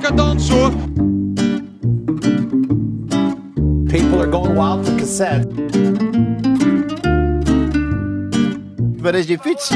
decadence 0.00 0.52
hoor. 0.52 0.70
People 3.86 4.20
are 4.20 4.30
going 4.30 4.54
wild 4.54 4.86
for 4.86 4.94
cassette. 4.96 5.46
Waar 8.96 9.14
is 9.14 9.26
je 9.26 9.38
fiets? 9.38 9.68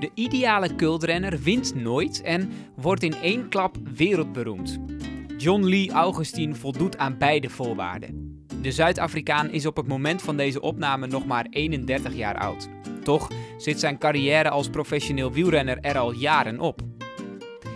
De 0.00 0.10
ideale 0.14 0.74
cultrenner 0.74 1.38
wint 1.42 1.74
nooit 1.74 2.22
en 2.22 2.50
wordt 2.74 3.02
in 3.02 3.14
één 3.14 3.48
klap 3.48 3.76
wereldberoemd. 3.96 4.78
John 5.36 5.64
Lee 5.64 5.90
Augustin 5.90 6.56
voldoet 6.56 6.98
aan 6.98 7.18
beide 7.18 7.48
voorwaarden. 7.48 8.42
De 8.62 8.72
Zuid-Afrikaan 8.72 9.50
is 9.50 9.66
op 9.66 9.76
het 9.76 9.88
moment 9.88 10.22
van 10.22 10.36
deze 10.36 10.60
opname 10.60 11.06
nog 11.06 11.26
maar 11.26 11.46
31 11.50 12.14
jaar 12.14 12.38
oud. 12.38 12.68
Toch 13.08 13.28
zit 13.56 13.80
zijn 13.80 13.98
carrière 13.98 14.50
als 14.50 14.68
professioneel 14.68 15.32
wielrenner 15.32 15.78
er 15.80 15.98
al 15.98 16.12
jaren 16.12 16.60
op. 16.60 16.80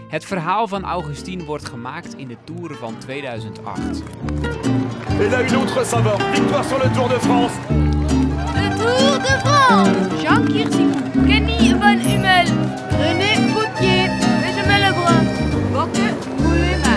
Het 0.08 0.24
verhaal 0.24 0.68
van 0.68 0.84
Augustin 0.84 1.44
wordt 1.44 1.68
gemaakt 1.68 2.14
in 2.16 2.28
de 2.28 2.36
Tour 2.44 2.74
van 2.74 2.98
2008. 2.98 4.02
Et 5.20 5.30
là, 5.30 5.40
une 5.40 5.56
autre 5.56 5.84
saveur. 5.84 6.20
Victoire 6.32 6.64
sur 6.64 6.78
le 6.78 6.90
Tour 6.90 7.08
de 7.08 7.18
France. 7.18 7.52
Le 8.54 8.76
Tour 8.76 9.18
de 9.18 9.38
France 9.44 10.22
Jean 10.22 10.44
Kirchig, 10.44 10.90
Kenny 11.26 11.74
Van 11.78 11.98
Hummel, 11.98 12.46
René 12.90 13.52
Poutier, 13.52 14.10
Benjamin 14.40 14.78
Lebrun, 14.78 15.24
Borke 15.72 16.14
Moulema. 16.42 16.96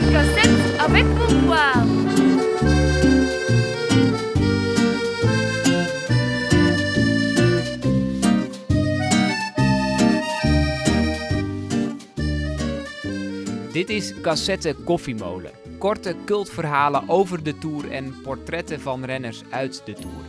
Une 0.00 0.12
cassette 0.12 0.80
avec 0.86 1.04
pouvoir. 1.04 1.89
Dit 13.72 13.88
is 13.88 14.20
Cassette 14.20 14.74
Koffiemolen. 14.84 15.50
Korte 15.78 16.16
cultverhalen 16.24 17.08
over 17.08 17.42
de 17.42 17.58
Tour 17.58 17.90
en 17.90 18.20
portretten 18.22 18.80
van 18.80 19.04
renners 19.04 19.42
uit 19.50 19.82
de 19.84 19.92
Tour. 19.92 20.24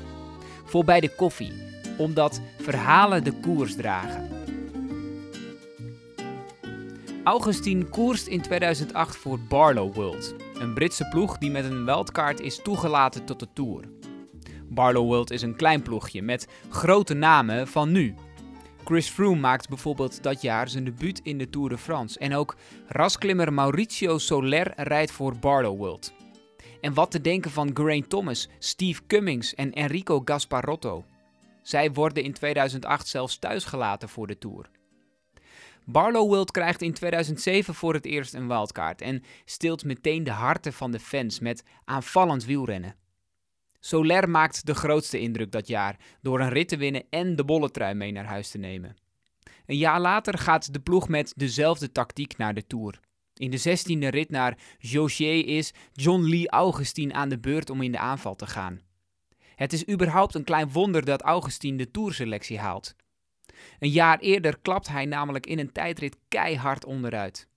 Voor 0.64 0.84
bij 0.84 1.00
de 1.00 1.16
koffie, 1.16 1.54
omdat 1.98 2.42
verhalen 2.60 3.24
de 3.24 3.32
koers 3.32 3.76
dragen. 3.76 4.30
Augustin 7.24 7.90
koerst 7.90 8.28
in 8.28 8.42
2008 8.42 9.16
voor 9.16 9.40
Barlow 9.40 9.94
World, 9.96 10.36
een 10.54 10.74
Britse 10.74 11.08
ploeg 11.08 11.38
die 11.38 11.52
met 11.52 11.66
een 11.66 11.86
wildcard 11.86 12.40
is 12.40 12.60
toegelaten 12.64 13.26
tot 13.26 13.40
de 13.40 13.48
Tour. 13.54 13.84
Barlow 14.70 15.06
World 15.06 15.32
is 15.32 15.42
een 15.42 15.56
klein 15.56 15.82
ploegje 15.82 16.22
met 16.22 16.48
grote 16.70 17.14
namen 17.14 17.68
van 17.68 17.92
nu. 17.92 18.16
Chris 18.92 19.10
Froome 19.10 19.40
maakt 19.40 19.70
bijvoorbeeld 19.70 20.24
dat 20.24 20.42
jaar 20.42 20.70
zijn 20.70 20.84
debuut 20.84 21.20
in 21.24 21.38
de 21.38 21.50
Tour 21.50 21.70
de 21.70 21.78
France. 21.78 22.20
En 22.20 22.36
ook 22.36 22.56
rasklimmer 22.88 23.54
Mauricio 23.54 24.18
Soler 24.18 24.74
rijdt 24.76 25.12
voor 25.12 25.36
Barlow 25.36 25.78
World. 25.78 26.14
En 26.82 26.94
wat 26.94 27.12
te 27.12 27.22
denken 27.22 27.52
van 27.52 27.72
Geraint 27.74 28.10
Thomas, 28.10 28.50
Steve 28.60 29.02
Cummings 29.08 29.56
en 29.56 29.72
Enrico 29.72 30.22
Gasparotto. 30.26 31.06
Zij 31.62 31.92
worden 31.92 32.24
in 32.24 32.34
2008 32.34 33.08
zelfs 33.08 33.38
thuisgelaten 33.40 34.10
voor 34.10 34.28
de 34.28 34.38
Tour. 34.38 34.70
Barlow 35.86 36.28
World 36.28 36.52
krijgt 36.52 36.82
in 36.82 36.94
2007 36.94 37.74
voor 37.74 37.94
het 37.94 38.06
eerst 38.06 38.34
een 38.34 38.48
wildcard 38.48 39.02
en 39.02 39.24
steelt 39.46 39.84
meteen 39.84 40.24
de 40.24 40.32
harten 40.32 40.74
van 40.74 40.92
de 40.92 41.00
fans 41.00 41.40
met 41.40 41.64
aanvallend 41.86 42.46
wielrennen. 42.46 43.01
Soler 43.84 44.30
maakt 44.30 44.66
de 44.66 44.76
grootste 44.76 45.20
indruk 45.20 45.52
dat 45.52 45.68
jaar 45.68 46.00
door 46.22 46.40
een 46.40 46.50
rit 46.50 46.68
te 46.68 46.78
winnen 46.78 47.04
en 47.10 47.36
de 47.36 47.46
bolletrui 47.46 47.94
mee 47.94 48.12
naar 48.12 48.26
huis 48.26 48.50
te 48.50 48.58
nemen. 48.58 48.96
Een 49.66 49.78
jaar 49.78 50.00
later 50.00 50.38
gaat 50.38 50.74
de 50.74 50.80
ploeg 50.80 51.08
met 51.08 51.34
dezelfde 51.36 51.92
tactiek 51.92 52.38
naar 52.38 52.54
de 52.54 52.68
Tour. 52.68 53.00
In 53.34 53.52
de 53.52 53.60
16e 53.60 54.08
rit 54.10 54.30
naar 54.30 54.58
Jaugier 54.78 55.48
is 55.48 55.74
John 55.92 56.22
Lee 56.22 56.50
Augustin 56.50 57.14
aan 57.14 57.30
de 57.30 57.40
beurt 57.40 57.70
om 57.70 57.82
in 57.82 57.92
de 57.92 57.98
aanval 57.98 58.36
te 58.36 58.48
gaan. 58.48 58.82
Het 59.56 59.74
is 59.74 59.90
überhaupt 59.90 60.36
een 60.36 60.44
klein 60.44 60.72
wonder 60.72 61.06
dat 61.06 61.22
Augustin 61.22 61.78
de 61.78 61.92
Tourselectie 61.92 62.60
haalt. 62.60 62.96
Een 63.80 63.90
jaar 63.90 64.20
eerder 64.20 64.60
klapt 64.60 64.88
hij 64.88 65.06
namelijk 65.06 65.46
in 65.46 65.60
een 65.60 65.72
tijdrit 65.72 66.18
keihard 66.28 66.86
onderuit. 66.86 67.48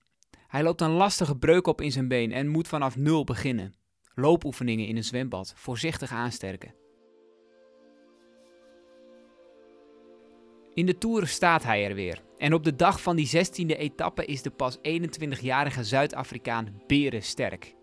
Hij 0.47 0.63
loopt 0.63 0.81
een 0.81 0.91
lastige 0.91 1.37
breuk 1.37 1.67
op 1.67 1.81
in 1.81 1.91
zijn 1.91 2.07
been 2.07 2.31
en 2.31 2.47
moet 2.47 2.67
vanaf 2.67 2.95
nul 2.95 3.23
beginnen 3.23 3.73
loopoefeningen 4.15 4.87
in 4.87 4.97
een 4.97 5.03
zwembad 5.03 5.53
voorzichtig 5.55 6.11
aansterken. 6.11 6.73
In 10.73 10.85
de 10.85 10.97
Tour 10.97 11.27
staat 11.27 11.63
hij 11.63 11.85
er 11.85 11.95
weer. 11.95 12.23
En 12.37 12.53
op 12.53 12.63
de 12.63 12.75
dag 12.75 13.01
van 13.01 13.15
die 13.15 13.27
16e 13.27 13.77
etappe 13.77 14.25
is 14.25 14.41
de 14.41 14.49
pas 14.49 14.77
21-jarige 14.77 15.83
Zuid-Afrikaan 15.83 16.81
berensterk. 16.87 17.75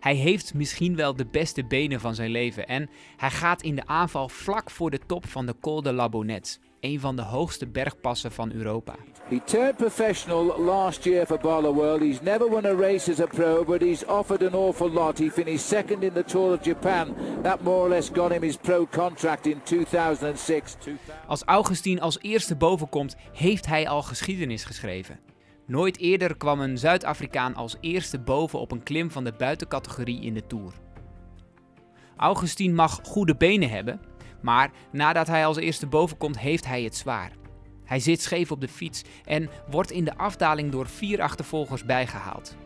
Hij 0.00 0.14
heeft 0.14 0.54
misschien 0.54 0.96
wel 0.96 1.16
de 1.16 1.26
beste 1.26 1.66
benen 1.66 2.00
van 2.00 2.14
zijn 2.14 2.30
leven 2.30 2.66
en 2.66 2.90
hij 3.16 3.30
gaat 3.30 3.62
in 3.62 3.74
de 3.74 3.86
aanval 3.86 4.28
vlak 4.28 4.70
voor 4.70 4.90
de 4.90 4.98
top 5.06 5.26
van 5.26 5.46
de 5.46 5.58
Col 5.60 5.82
de 5.82 5.92
la 5.92 6.08
Bonette, 6.08 6.58
een 6.80 7.00
van 7.00 7.16
de 7.16 7.22
hoogste 7.22 7.66
bergpassen 7.66 8.32
van 8.32 8.52
Europa. 8.52 8.94
He 9.28 9.40
turned 9.44 9.76
professional 9.76 10.60
last 10.60 11.04
year 11.04 11.26
for 11.26 11.38
Barlow 11.38 11.74
World. 11.74 12.00
He's 12.00 12.20
never 12.20 12.50
won 12.50 12.64
a 12.64 12.74
race 12.74 13.10
as 13.10 13.20
a 13.20 13.26
pro, 13.26 13.64
but 13.64 13.80
he's 13.80 14.04
offered 14.06 14.42
an 14.42 14.54
awful 14.54 14.90
lot. 14.90 15.18
He 15.18 15.30
finished 15.30 15.66
second 15.66 16.02
in 16.02 16.12
the 16.12 16.24
Tour 16.24 16.52
of 16.52 16.64
Japan. 16.64 17.14
That 17.42 17.62
more 17.62 17.84
or 17.84 17.88
less 17.88 18.10
got 18.10 18.32
him 18.32 18.42
his 18.42 18.56
pro 18.56 18.86
contract 18.86 19.46
in 19.46 19.60
2006. 19.62 20.76
Als 21.26 21.42
Augustin 21.44 22.00
als 22.00 22.18
eerste 22.20 22.56
bovenkomt, 22.56 23.16
heeft 23.32 23.66
hij 23.66 23.88
al 23.88 24.02
geschiedenis 24.02 24.64
geschreven. 24.64 25.20
Nooit 25.66 25.98
eerder 25.98 26.36
kwam 26.36 26.60
een 26.60 26.78
Zuid-Afrikaan 26.78 27.54
als 27.54 27.76
eerste 27.80 28.18
boven 28.18 28.58
op 28.58 28.72
een 28.72 28.82
klim 28.82 29.10
van 29.10 29.24
de 29.24 29.32
buitencategorie 29.32 30.20
in 30.20 30.34
de 30.34 30.46
Tour. 30.46 30.72
Augustin 32.16 32.74
mag 32.74 33.00
goede 33.02 33.36
benen 33.36 33.70
hebben, 33.70 34.00
maar 34.40 34.70
nadat 34.92 35.26
hij 35.26 35.46
als 35.46 35.56
eerste 35.56 35.86
bovenkomt, 35.86 36.38
heeft 36.38 36.66
hij 36.66 36.82
het 36.82 36.96
zwaar. 36.96 37.32
Hij 37.84 38.00
zit 38.00 38.22
scheef 38.22 38.50
op 38.50 38.60
de 38.60 38.68
fiets 38.68 39.02
en 39.24 39.48
wordt 39.70 39.90
in 39.90 40.04
de 40.04 40.16
afdaling 40.16 40.72
door 40.72 40.88
vier 40.88 41.22
achtervolgers 41.22 41.84
bijgehaald. 41.84 42.56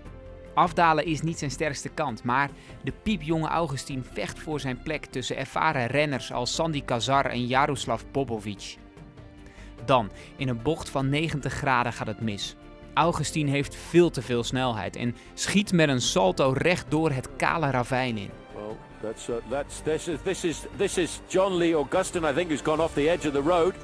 Afdalen 0.55 1.05
is 1.05 1.21
niet 1.21 1.39
zijn 1.39 1.51
sterkste 1.51 1.89
kant, 1.89 2.25
maar 2.25 2.51
de 2.85 2.93
piepjonge 3.03 3.49
Augustin 3.49 4.05
vecht 4.13 4.39
voor 4.39 4.61
zijn 4.61 4.83
plek 4.83 5.05
tussen 5.05 5.37
ervaren 5.37 5.87
renners 5.87 6.33
als 6.33 6.55
Sandy 6.55 6.83
Kazar 6.85 7.27
en 7.27 7.47
Jaroslav 7.47 8.03
Popovic. 8.11 8.77
Dan, 9.85 10.11
in 10.37 10.49
een 10.49 10.63
bocht 10.63 10.91
van 10.91 11.09
90 11.09 11.53
graden 11.53 11.93
gaat 11.93 12.07
het 12.07 12.21
mis. 12.21 12.57
Augustin 12.95 13.47
heeft 13.47 13.77
veel 13.77 14.11
te 14.11 14.23
veel 14.23 14.45
snelheid 14.45 14.97
en 14.97 15.17
schiet 15.35 15.73
met 15.73 15.89
een 15.89 16.01
salto 16.01 16.53
recht 16.57 16.91
door 16.91 17.11
het 17.11 17.29
kale 17.37 17.71
ravijn 17.71 18.17
in. 18.17 18.31
Well, 18.55 18.77
that's, 19.01 19.31
uh, 19.31 19.41
that's, 19.49 19.81
this, 19.81 20.09
is, 20.09 20.21
this, 20.23 20.45
is, 20.45 20.67
this 20.77 20.99
is 20.99 21.21
John 21.29 21.59
Lee 21.59 21.75
Augustin, 21.75 22.25
I 22.25 22.33
think, 22.33 22.51
who's 22.51 22.63
gone 22.63 22.81
off 22.81 22.95
the 22.95 23.09
edge 23.09 23.25
of 23.25 23.33
the 23.33 23.43
road. 23.43 23.75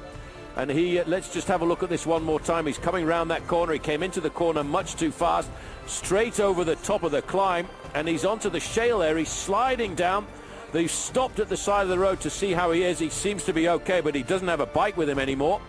And 0.55 0.69
he, 0.69 0.99
uh, 0.99 1.05
let's 1.07 1.33
just 1.33 1.47
have 1.47 1.61
a 1.61 1.65
look 1.65 1.83
at 1.83 1.89
this 1.89 2.05
one 2.05 2.23
more 2.23 2.39
time. 2.39 2.65
He's 2.65 2.77
coming 2.77 3.05
round 3.05 3.31
that 3.31 3.47
corner. 3.47 3.73
He 3.73 3.79
came 3.79 4.03
into 4.03 4.21
the 4.21 4.29
corner 4.29 4.63
much 4.63 4.95
too 4.95 5.11
fast, 5.11 5.49
straight 5.87 6.39
over 6.39 6.63
the 6.63 6.75
top 6.77 7.03
of 7.03 7.11
the 7.11 7.21
climb, 7.23 7.67
and 7.95 8.07
he's 8.07 8.25
onto 8.25 8.49
the 8.49 8.59
shale 8.59 9.01
area, 9.01 9.19
He's 9.19 9.29
sliding 9.29 9.95
down. 9.95 10.27
They've 10.71 10.91
stopped 10.91 11.39
at 11.39 11.49
the 11.49 11.57
side 11.57 11.83
of 11.83 11.89
the 11.89 11.97
road 11.97 12.21
to 12.21 12.29
see 12.29 12.51
how 12.51 12.71
he 12.71 12.83
is. 12.83 12.99
He 12.99 13.09
seems 13.09 13.43
to 13.45 13.53
be 13.53 13.69
okay, 13.69 14.01
but 14.01 14.13
he 14.13 14.21
doesn't 14.21 14.47
have 14.47 14.59
a 14.59 14.67
bike 14.67 14.97
with 14.97 15.09
him 15.09 15.17
anymore. 15.17 15.59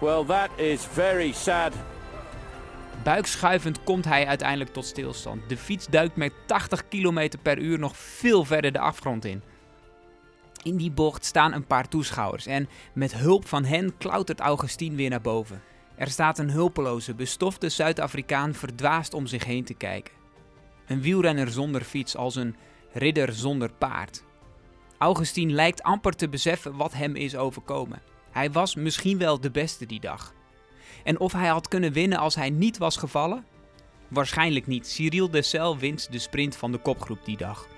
Well, 0.00 0.24
that 0.24 0.50
is 0.58 0.84
very 0.86 1.32
sad. 1.32 1.72
Buikschuivend 3.02 3.84
komt 3.84 4.04
hij 4.04 4.26
uiteindelijk 4.26 4.72
tot 4.72 4.84
stilstand. 4.84 5.48
De 5.48 5.56
fiets 5.56 5.86
duikt 5.86 6.16
met 6.16 6.32
80 6.46 6.88
km 6.88 7.28
per 7.42 7.58
uur 7.58 7.78
nog 7.78 7.96
veel 7.96 8.44
verder 8.44 8.72
de 8.72 8.78
afgrond 8.78 9.24
in. 9.24 9.42
In 10.62 10.76
die 10.76 10.90
bocht 10.90 11.24
staan 11.24 11.52
een 11.52 11.66
paar 11.66 11.88
toeschouwers 11.88 12.46
en 12.46 12.68
met 12.92 13.14
hulp 13.14 13.48
van 13.48 13.64
hen 13.64 13.96
klautert 13.98 14.40
Augustin 14.40 14.96
weer 14.96 15.10
naar 15.10 15.20
boven. 15.20 15.62
Er 15.96 16.10
staat 16.10 16.38
een 16.38 16.50
hulpeloze, 16.50 17.14
bestofte 17.14 17.68
Zuid-Afrikaan 17.68 18.54
verdwaasd 18.54 19.14
om 19.14 19.26
zich 19.26 19.44
heen 19.44 19.64
te 19.64 19.74
kijken. 19.74 20.14
Een 20.86 21.00
wielrenner 21.00 21.50
zonder 21.50 21.82
fiets 21.82 22.16
als 22.16 22.36
een 22.36 22.56
ridder 22.92 23.32
zonder 23.32 23.72
paard. 23.72 24.24
Augustin 24.98 25.52
lijkt 25.52 25.82
amper 25.82 26.16
te 26.16 26.28
beseffen 26.28 26.76
wat 26.76 26.92
hem 26.92 27.16
is 27.16 27.36
overkomen. 27.36 28.02
Hij 28.30 28.50
was 28.50 28.74
misschien 28.74 29.18
wel 29.18 29.40
de 29.40 29.50
beste 29.50 29.86
die 29.86 30.00
dag. 30.00 30.34
En 31.04 31.20
of 31.20 31.32
hij 31.32 31.48
had 31.48 31.68
kunnen 31.68 31.92
winnen 31.92 32.18
als 32.18 32.34
hij 32.34 32.50
niet 32.50 32.78
was 32.78 32.96
gevallen? 32.96 33.44
Waarschijnlijk 34.08 34.66
niet. 34.66 34.86
Cyril 34.86 35.30
Dessel 35.30 35.78
wint 35.78 36.12
de 36.12 36.18
sprint 36.18 36.56
van 36.56 36.72
de 36.72 36.78
kopgroep 36.78 37.24
die 37.24 37.36
dag. 37.36 37.68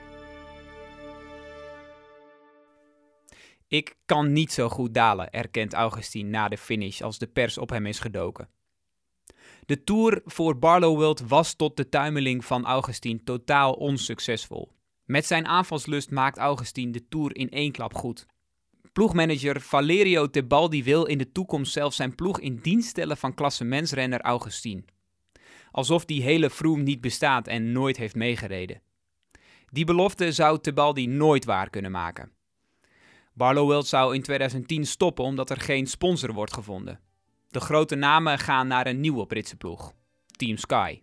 Ik 3.69 3.97
kan 4.07 4.33
niet 4.33 4.53
zo 4.53 4.69
goed 4.69 4.95
dalen, 4.95 5.31
erkent 5.31 5.73
Augustin 5.73 6.31
na 6.31 6.49
de 6.49 6.59
finish 6.59 7.01
als 7.01 7.19
de 7.19 7.27
pers 7.27 7.59
op 7.59 7.71
hem 7.71 7.87
is 7.87 7.99
gedoken. 7.99 8.49
De 9.67 9.85
tour 9.85 10.23
voor 10.25 10.59
Barlow 10.59 10.97
World 10.97 11.21
was 11.21 11.55
tot 11.55 11.77
de 11.77 11.89
tuimeling 11.89 12.45
van 12.45 12.65
Augustin 12.65 13.25
totaal 13.25 13.73
onsuccesvol. 13.73 14.73
Met 15.05 15.27
zijn 15.27 15.47
aanvalslust 15.47 16.11
maakt 16.11 16.39
Augustin 16.39 16.93
de 16.93 17.09
tour 17.09 17.37
in 17.37 17.51
één 17.51 17.73
klap 17.73 17.95
goed. 17.95 18.27
Ploegmanager 18.95 19.61
Valerio 19.61 20.31
Tebaldi 20.31 20.85
wil 20.85 21.05
in 21.05 21.19
de 21.19 21.33
toekomst 21.33 21.73
zelfs 21.73 21.97
zijn 21.97 22.15
ploeg 22.15 22.41
in 22.41 22.59
dienst 22.63 22.89
stellen 22.89 23.17
van 23.17 23.35
klassementsrenner 23.35 24.21
Augustin. 24.21 24.85
Alsof 25.71 26.05
die 26.05 26.23
hele 26.23 26.51
Froome 26.51 26.83
niet 26.83 27.01
bestaat 27.01 27.47
en 27.47 27.73
nooit 27.73 27.97
heeft 27.97 28.15
meegereden. 28.15 28.81
Die 29.71 29.85
belofte 29.85 30.33
zou 30.33 30.61
Tebaldi 30.61 31.07
nooit 31.07 31.45
waar 31.45 31.71
kunnen 31.71 31.91
maken. 31.91 32.33
Barlow 33.33 33.85
zou 33.85 34.15
in 34.15 34.23
2010 34.23 34.87
stoppen 34.87 35.25
omdat 35.25 35.51
er 35.51 35.61
geen 35.61 35.87
sponsor 35.87 36.33
wordt 36.33 36.53
gevonden. 36.53 37.01
De 37.51 37.61
grote 37.61 37.95
namen 37.95 38.39
gaan 38.39 38.67
naar 38.67 38.87
een 38.87 39.01
nieuwe 39.01 39.27
Britse 39.27 39.57
ploeg, 39.57 39.93
Team 40.27 40.57
Sky. 40.57 41.01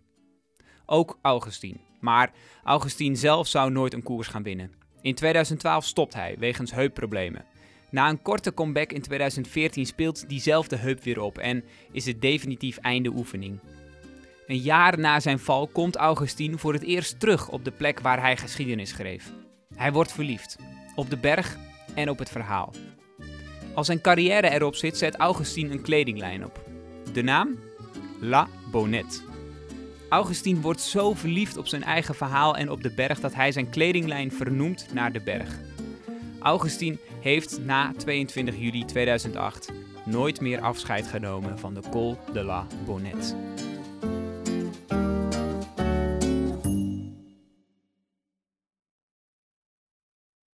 Ook 0.86 1.18
Augustin. 1.22 1.80
Maar 2.00 2.32
Augustin 2.64 3.16
zelf 3.16 3.46
zou 3.46 3.70
nooit 3.70 3.92
een 3.92 4.02
koers 4.02 4.28
gaan 4.28 4.42
winnen. 4.42 4.72
In 5.00 5.14
2012 5.14 5.84
stopt 5.84 6.14
hij 6.14 6.36
wegens 6.38 6.72
heupproblemen. 6.72 7.51
Na 7.92 8.08
een 8.08 8.22
korte 8.22 8.54
comeback 8.54 8.92
in 8.92 9.00
2014 9.00 9.86
speelt 9.86 10.28
diezelfde 10.28 10.76
heup 10.76 11.02
weer 11.02 11.20
op 11.20 11.38
en 11.38 11.64
is 11.90 12.06
het 12.06 12.20
definitief 12.20 12.76
einde 12.76 13.08
oefening. 13.08 13.58
Een 14.46 14.58
jaar 14.58 14.98
na 14.98 15.20
zijn 15.20 15.38
val 15.38 15.66
komt 15.66 15.96
Augustin 15.96 16.58
voor 16.58 16.72
het 16.72 16.82
eerst 16.82 17.20
terug 17.20 17.48
op 17.48 17.64
de 17.64 17.70
plek 17.70 18.00
waar 18.00 18.20
hij 18.20 18.36
geschiedenis 18.36 18.90
schreef. 18.90 19.32
Hij 19.74 19.92
wordt 19.92 20.12
verliefd. 20.12 20.56
Op 20.94 21.10
de 21.10 21.16
berg 21.16 21.56
en 21.94 22.10
op 22.10 22.18
het 22.18 22.30
verhaal. 22.30 22.72
Als 23.74 23.86
zijn 23.86 24.00
carrière 24.00 24.50
erop 24.50 24.74
zit, 24.74 24.98
zet 24.98 25.16
Augustin 25.16 25.70
een 25.70 25.82
kledinglijn 25.82 26.44
op. 26.44 26.64
De 27.12 27.22
naam? 27.22 27.58
La 28.20 28.48
Bonette. 28.70 29.20
Augustin 30.08 30.60
wordt 30.60 30.80
zo 30.80 31.14
verliefd 31.14 31.56
op 31.56 31.66
zijn 31.66 31.84
eigen 31.84 32.14
verhaal 32.14 32.56
en 32.56 32.70
op 32.70 32.82
de 32.82 32.94
berg 32.94 33.20
dat 33.20 33.34
hij 33.34 33.52
zijn 33.52 33.70
kledinglijn 33.70 34.32
vernoemt 34.32 34.86
naar 34.92 35.12
de 35.12 35.20
berg. 35.20 35.58
Augustin 36.42 36.98
heeft 37.20 37.58
na 37.64 37.92
22 37.96 38.56
juli 38.58 38.84
2008 38.84 39.72
nooit 40.04 40.40
meer 40.40 40.60
afscheid 40.60 41.06
genomen 41.06 41.58
van 41.58 41.74
de 41.74 41.80
Col 41.90 42.18
de 42.32 42.42
la 42.42 42.66
Bonette. 42.84 43.34